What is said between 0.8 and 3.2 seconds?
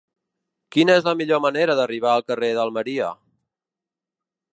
és la millor manera d'arribar al carrer d'Almeria?